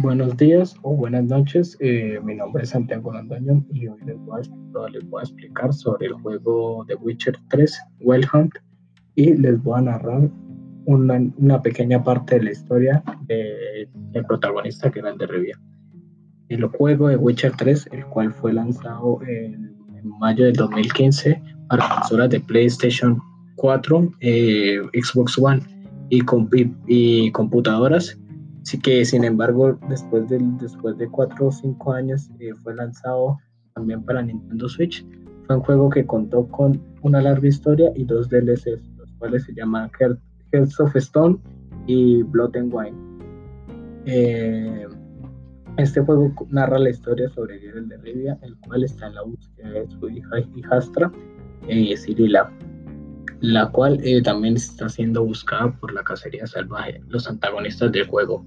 Buenos 0.00 0.36
días 0.36 0.76
o 0.82 0.94
buenas 0.94 1.24
noches, 1.24 1.76
eh, 1.80 2.20
mi 2.22 2.36
nombre 2.36 2.62
es 2.62 2.68
Santiago 2.68 3.12
Londoño 3.12 3.64
y 3.72 3.88
hoy 3.88 3.98
les 4.06 4.16
voy, 4.20 4.40
a, 4.40 4.88
les 4.90 5.10
voy, 5.10 5.20
a, 5.20 5.24
explicar 5.24 5.74
sobre 5.74 6.06
el 6.06 6.12
juego 6.12 6.84
de 6.86 6.94
Witcher 6.94 7.36
3, 7.48 7.76
Wild 8.02 8.26
Hunt, 8.32 8.54
y 9.16 9.34
les 9.34 9.60
voy 9.60 9.80
a 9.80 9.82
narrar 9.82 10.30
una, 10.84 11.20
una 11.38 11.60
pequeña 11.60 12.04
parte 12.04 12.36
de 12.36 12.44
la 12.44 12.52
historia 12.52 13.02
del 13.26 14.24
protagonista 14.24 14.88
que 14.88 15.00
era 15.00 15.10
el 15.10 15.18
de 15.18 15.26
Rivia. 15.26 15.60
El 16.48 16.64
juego 16.66 17.08
de 17.08 17.16
Witcher 17.16 17.56
3, 17.56 17.88
el 17.90 18.06
cual 18.06 18.32
fue 18.32 18.52
lanzado 18.52 19.18
en, 19.26 19.74
mayo 20.20 20.44
del 20.44 20.54
2015 20.54 21.42
para 21.68 21.88
consolas 21.88 22.30
de 22.30 22.38
PlayStation 22.38 23.20
4, 23.56 24.12
eh, 24.20 24.78
Xbox 24.94 25.36
One 25.38 25.60
y, 26.08 26.22
y 26.86 27.32
computadoras 27.32 28.16
Así 28.62 28.78
que, 28.78 29.04
sin 29.04 29.24
embargo, 29.24 29.78
después 29.88 30.28
de, 30.28 30.38
después 30.60 30.98
de 30.98 31.08
cuatro 31.08 31.46
o 31.46 31.52
cinco 31.52 31.92
años 31.92 32.30
eh, 32.40 32.52
fue 32.62 32.74
lanzado 32.74 33.38
también 33.74 34.02
para 34.02 34.22
Nintendo 34.22 34.68
Switch. 34.68 35.06
Fue 35.46 35.56
un 35.56 35.62
juego 35.62 35.88
que 35.88 36.04
contó 36.04 36.46
con 36.48 36.80
una 37.02 37.22
larga 37.22 37.48
historia 37.48 37.90
y 37.94 38.04
dos 38.04 38.28
DLCs, 38.28 38.82
los 38.96 39.12
cuales 39.18 39.44
se 39.44 39.54
llaman 39.54 39.90
Hearts 39.98 40.80
of 40.80 40.94
Stone 40.96 41.38
y 41.86 42.22
Blood 42.22 42.56
and 42.56 42.74
Wine. 42.74 42.96
Eh, 44.04 44.86
este 45.78 46.00
juego 46.00 46.32
narra 46.50 46.78
la 46.78 46.90
historia 46.90 47.28
sobre 47.30 47.60
Geralt 47.60 47.88
de 47.88 47.96
Rivia, 47.98 48.38
el 48.42 48.56
cual 48.58 48.82
está 48.82 49.06
en 49.06 49.14
la 49.14 49.22
búsqueda 49.22 49.70
de 49.70 49.88
su 49.88 50.08
hija 50.08 50.40
hijastra, 50.56 51.12
eh, 51.68 51.94
la 53.40 53.68
cual 53.70 54.00
eh, 54.02 54.22
también 54.22 54.56
está 54.56 54.88
siendo 54.88 55.24
buscada 55.24 55.72
por 55.78 55.92
la 55.92 56.02
cacería 56.02 56.46
salvaje, 56.46 57.00
los 57.08 57.28
antagonistas 57.28 57.92
del 57.92 58.06
juego. 58.06 58.44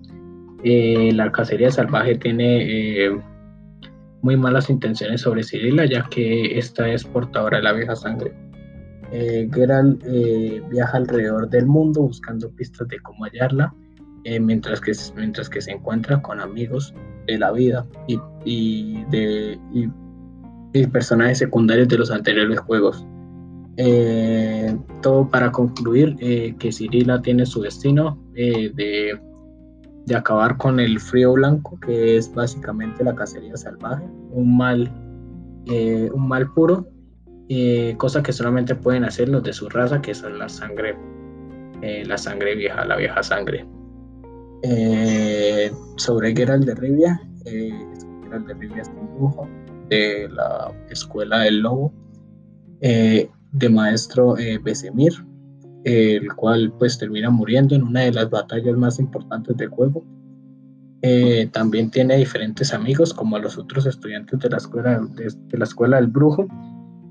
Eh, 0.63 1.11
la 1.13 1.31
cacería 1.31 1.71
salvaje 1.71 2.15
tiene 2.15 3.05
eh, 3.05 3.21
muy 4.21 4.37
malas 4.37 4.69
intenciones 4.69 5.21
sobre 5.21 5.43
Cirila, 5.43 5.85
ya 5.85 6.03
que 6.09 6.57
esta 6.57 6.89
es 6.89 7.03
portadora 7.05 7.57
de 7.57 7.63
la 7.63 7.73
vieja 7.73 7.95
sangre. 7.95 8.33
Geralt 9.11 10.01
viaja 10.69 10.97
alrededor 10.97 11.49
del 11.49 11.65
mundo 11.65 12.03
buscando 12.03 12.49
pistas 12.51 12.87
de 12.87 12.97
cómo 13.01 13.25
hallarla, 13.25 13.73
mientras, 14.39 14.79
que, 14.79 14.93
mientras 15.17 15.49
que 15.49 15.59
se 15.59 15.71
encuentra 15.71 16.21
con 16.21 16.39
amigos 16.39 16.93
de 17.27 17.37
la 17.37 17.51
vida 17.51 17.85
y, 18.07 19.03
de, 19.09 19.59
y 20.73 20.87
personajes 20.87 21.39
secundarios 21.39 21.89
de 21.89 21.97
los 21.97 22.09
anteriores 22.09 22.61
juegos. 22.61 23.05
Eh, 23.83 24.77
todo 25.01 25.27
para 25.27 25.51
concluir 25.51 26.15
eh, 26.19 26.53
que 26.59 26.71
Cirila 26.71 27.19
tiene 27.19 27.47
su 27.47 27.63
destino 27.63 28.23
eh, 28.35 28.71
de, 28.75 29.19
de, 30.05 30.15
acabar 30.15 30.55
con 30.57 30.79
el 30.79 30.99
frío 30.99 31.33
blanco, 31.33 31.79
que 31.79 32.15
es 32.15 32.31
básicamente 32.31 33.03
la 33.03 33.15
cacería 33.15 33.57
salvaje, 33.57 34.05
un 34.29 34.55
mal, 34.55 34.91
un 35.65 36.27
mal 36.27 36.53
puro, 36.53 36.87
cosa 37.97 38.21
que 38.21 38.31
solamente 38.31 38.75
pueden 38.75 39.03
hacer 39.03 39.29
los 39.29 39.41
de 39.41 39.51
su 39.51 39.67
raza, 39.67 39.99
que 39.99 40.13
son 40.13 40.37
la 40.37 40.47
sangre, 40.47 40.95
la 41.81 42.19
sangre 42.19 42.55
vieja, 42.55 42.85
la 42.85 42.97
vieja 42.97 43.23
sangre. 43.23 43.65
sobre 45.95 46.35
Geralt 46.35 46.65
de 46.65 46.75
Rivia, 46.75 47.19
Geralt 47.45 48.45
de 48.45 48.53
Rivia 48.53 48.83
es 48.83 48.89
un 48.89 49.15
brujo 49.15 49.47
de 49.89 50.29
la 50.29 50.71
escuela 50.89 51.39
del 51.39 51.61
lobo 51.61 51.91
de 53.51 53.69
maestro 53.69 54.37
eh, 54.37 54.57
Besemir, 54.57 55.13
el 55.83 56.33
cual 56.35 56.73
pues 56.77 56.97
termina 56.97 57.29
muriendo 57.29 57.75
en 57.75 57.83
una 57.83 58.01
de 58.01 58.11
las 58.11 58.29
batallas 58.29 58.77
más 58.77 58.99
importantes 58.99 59.57
del 59.57 59.69
juego. 59.69 60.03
Eh, 61.01 61.49
también 61.51 61.89
tiene 61.89 62.17
diferentes 62.17 62.73
amigos 62.73 63.13
como 63.13 63.39
los 63.39 63.57
otros 63.57 63.87
estudiantes 63.87 64.39
de 64.39 64.49
la 64.49 64.57
escuela, 64.57 64.99
de, 64.99 65.57
la 65.57 65.63
escuela 65.63 65.97
del 65.97 66.07
brujo 66.07 66.47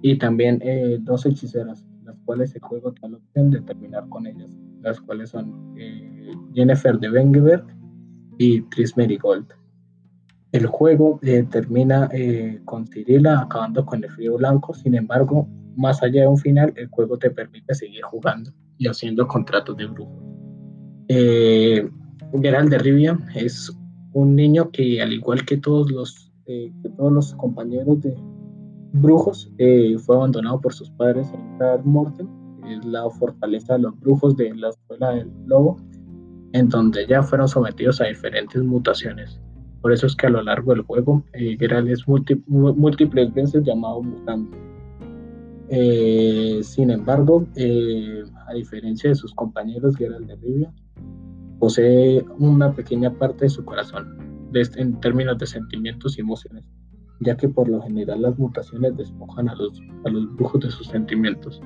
y 0.00 0.17
también 0.17 0.61
eh, 0.62 0.99
dos 1.00 1.27
hechiceras, 1.27 1.84
las 2.05 2.17
cuales 2.25 2.55
el 2.55 2.62
juego 2.62 2.93
tiene 2.93 3.17
la 3.17 3.19
opción 3.19 3.50
de 3.50 3.61
terminar 3.62 4.09
con 4.09 4.27
ellas, 4.27 4.50
las 4.83 5.00
cuales 5.00 5.31
son 5.31 5.75
Jennifer 6.55 6.99
de 7.00 7.11
Bengeberg 7.11 7.67
y 8.39 8.62
Tris 8.71 8.95
Gold. 9.21 9.49
El 10.53 10.67
juego 10.67 11.21
termina 11.50 12.09
con 12.65 12.87
Cirila 12.87 13.41
acabando 13.41 13.84
con 13.84 14.03
el 14.03 14.11
frío 14.11 14.37
blanco, 14.37 14.73
sin 14.73 14.95
embargo, 14.95 15.49
más 15.81 16.03
allá 16.03 16.23
de 16.23 16.29
un 16.29 16.37
final, 16.37 16.73
el 16.77 16.89
juego 16.89 17.19
te 17.19 17.31
permite 17.31 17.75
seguir 17.75 18.03
jugando 18.03 18.53
y 18.77 18.87
haciendo 18.87 19.27
contratos 19.27 19.77
de 19.79 19.87
brujo. 19.87 20.13
Eh, 21.09 21.89
de 22.33 22.79
Rivia 22.79 23.19
es 23.35 23.73
un 24.13 24.37
niño 24.37 24.71
que, 24.71 25.01
al 25.01 25.13
igual 25.13 25.45
que 25.47 25.57
todos 25.57 25.91
los, 25.91 26.33
eh, 26.47 26.71
todos 26.97 27.13
los 27.13 27.35
compañeros 27.35 28.01
de 28.03 28.15
brujos, 28.93 29.51
eh, 29.59 29.97
fue 29.99 30.17
abandonado 30.17 30.61
por 30.61 30.75
sus 30.75 30.91
padres 30.91 31.27
en 31.33 31.59
Kar 31.59 31.85
Morten, 31.85 32.29
es 32.69 32.85
la 32.85 33.09
fortaleza 33.11 33.75
de 33.75 33.81
los 33.81 33.99
brujos 34.01 34.37
de 34.37 34.55
la 34.55 34.69
escuela 34.69 35.11
del 35.15 35.31
lobo, 35.47 35.79
en 36.53 36.69
donde 36.69 37.07
ya 37.07 37.23
fueron 37.23 37.49
sometidos 37.49 38.01
a 38.03 38.05
diferentes 38.05 38.62
mutaciones. 38.62 39.41
Por 39.81 39.93
eso 39.93 40.07
es 40.07 40.15
que 40.15 40.27
a 40.27 40.31
lo 40.31 40.43
largo 40.43 40.75
del 40.75 40.83
juego, 40.83 41.25
Geralt 41.33 41.89
es 41.89 42.07
múltiples 42.07 43.33
veces 43.33 43.65
llamado 43.65 44.03
mutante 44.03 44.59
eh, 45.72 46.60
sin 46.64 46.91
embargo, 46.91 47.47
eh, 47.54 48.25
a 48.48 48.54
diferencia 48.54 49.08
de 49.08 49.14
sus 49.14 49.32
compañeros 49.32 49.97
Geralt 49.97 50.26
de 50.26 50.34
Rivia, 50.34 50.75
posee 51.60 52.25
una 52.38 52.75
pequeña 52.75 53.12
parte 53.12 53.44
de 53.44 53.50
su 53.50 53.64
corazón 53.64 54.48
este, 54.53 54.82
en 54.82 54.98
términos 54.98 55.38
de 55.38 55.47
sentimientos 55.47 56.19
y 56.19 56.22
emociones, 56.22 56.64
ya 57.20 57.36
que 57.36 57.48
por 57.48 57.69
lo 57.69 57.81
general 57.82 58.22
las 58.22 58.36
mutaciones 58.36 58.97
despojan 58.97 59.48
a 59.48 59.54
los, 59.54 59.81
a 60.04 60.08
los 60.08 60.34
brujos 60.34 60.60
de 60.60 60.70
sus 60.72 60.88
sentimientos. 60.88 61.62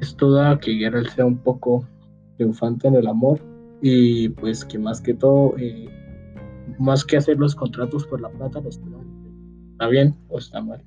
Esto 0.00 0.30
da 0.32 0.58
que 0.58 0.74
Geralt 0.74 1.08
sea 1.08 1.24
un 1.24 1.38
poco 1.38 1.88
triunfante 2.36 2.88
en 2.88 2.96
el 2.96 3.06
amor 3.06 3.40
y 3.80 4.28
pues 4.28 4.66
que 4.66 4.78
más 4.78 5.00
que 5.00 5.14
todo, 5.14 5.54
eh, 5.56 5.88
más 6.78 7.06
que 7.06 7.16
hacer 7.16 7.38
los 7.38 7.54
contratos 7.54 8.06
por 8.06 8.20
la 8.20 8.28
plata, 8.28 8.60
los 8.60 8.78
está 9.72 9.88
bien 9.88 10.14
o 10.28 10.36
está 10.36 10.60
mal 10.60 10.84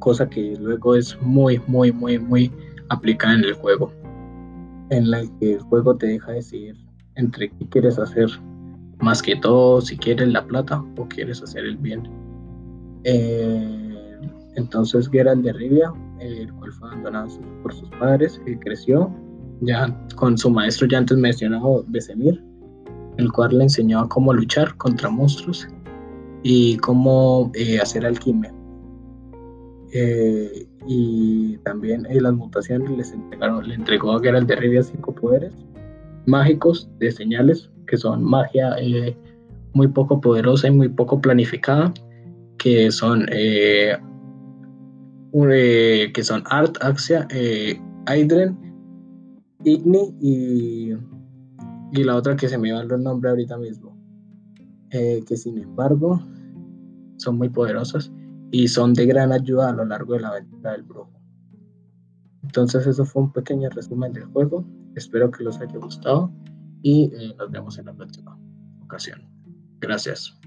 cosa 0.00 0.28
que 0.28 0.56
luego 0.58 0.96
es 0.96 1.16
muy, 1.22 1.60
muy, 1.68 1.92
muy, 1.92 2.18
muy 2.18 2.52
aplicada 2.88 3.34
en 3.34 3.44
el 3.44 3.54
juego, 3.54 3.92
en 4.90 5.10
la 5.10 5.22
que 5.38 5.54
el 5.54 5.60
juego 5.60 5.96
te 5.96 6.08
deja 6.08 6.32
decidir 6.32 6.76
entre 7.14 7.50
qué 7.50 7.68
quieres 7.68 7.98
hacer, 7.98 8.28
más 8.98 9.22
que 9.22 9.36
todo 9.36 9.80
si 9.80 9.96
quieres 9.96 10.28
la 10.28 10.44
plata 10.44 10.84
o 10.96 11.08
quieres 11.08 11.42
hacer 11.42 11.64
el 11.64 11.76
bien. 11.76 12.02
Eh, 13.04 14.18
entonces 14.56 15.08
Geralt 15.08 15.42
de 15.42 15.52
Rivia, 15.52 15.92
el 16.18 16.52
cual 16.54 16.72
fue 16.72 16.88
abandonado 16.88 17.28
por 17.62 17.72
sus 17.72 17.88
padres, 17.90 18.40
creció 18.60 19.10
ya 19.60 19.94
con 20.16 20.36
su 20.36 20.50
maestro 20.50 20.88
ya 20.88 20.98
antes 20.98 21.16
mencionado 21.16 21.84
Besemir, 21.88 22.42
el 23.18 23.30
cual 23.32 23.56
le 23.56 23.64
enseñó 23.64 24.08
cómo 24.08 24.32
luchar 24.32 24.76
contra 24.76 25.08
monstruos 25.10 25.68
y 26.42 26.76
cómo 26.78 27.50
eh, 27.54 27.78
hacer 27.78 28.06
alquimia. 28.06 28.52
Eh, 29.92 30.68
y 30.86 31.56
también 31.58 32.06
en 32.06 32.22
las 32.22 32.32
mutaciones 32.32 32.90
les 32.96 33.12
entregaron, 33.12 33.68
le 33.68 33.74
entregó 33.74 34.12
a 34.12 34.20
Geralt 34.20 34.48
de 34.48 34.56
Rivia 34.56 34.82
cinco 34.82 35.14
poderes 35.14 35.52
mágicos 36.26 36.88
de 36.98 37.10
señales, 37.10 37.70
que 37.86 37.96
son 37.96 38.22
magia 38.22 38.76
eh, 38.78 39.16
muy 39.72 39.88
poco 39.88 40.20
poderosa 40.20 40.68
y 40.68 40.70
muy 40.70 40.88
poco 40.88 41.20
planificada, 41.20 41.92
que 42.58 42.90
son 42.92 43.26
eh, 43.32 43.98
que 45.32 46.22
son 46.22 46.42
Art, 46.46 46.76
Axia, 46.82 47.26
Aydren, 48.06 48.56
Igni 49.64 50.14
y, 50.20 50.92
y 51.92 52.04
la 52.04 52.16
otra 52.16 52.36
que 52.36 52.48
se 52.48 52.58
me 52.58 52.72
va 52.72 52.82
el 52.82 53.02
nombre 53.02 53.30
ahorita 53.30 53.56
mismo, 53.58 53.96
que 54.90 55.36
sin 55.36 55.58
embargo 55.58 56.20
son 57.16 57.38
muy 57.38 57.48
poderosas 57.48 58.12
y 58.50 58.68
son 58.68 58.94
de 58.94 59.06
gran 59.06 59.32
ayuda 59.32 59.70
a 59.70 59.72
lo 59.72 59.84
largo 59.84 60.14
de 60.14 60.20
la 60.20 60.28
aventura 60.28 60.72
del 60.72 60.82
brujo. 60.82 61.20
Entonces 62.42 62.86
eso 62.86 63.04
fue 63.04 63.22
un 63.22 63.32
pequeño 63.32 63.68
resumen 63.70 64.12
del 64.12 64.24
juego. 64.24 64.64
Espero 64.94 65.30
que 65.30 65.44
los 65.44 65.60
haya 65.60 65.78
gustado 65.78 66.32
y 66.82 67.12
eh, 67.14 67.34
nos 67.38 67.50
vemos 67.50 67.78
en 67.78 67.86
la 67.86 67.94
próxima 67.94 68.38
ocasión. 68.82 69.22
Gracias. 69.80 70.38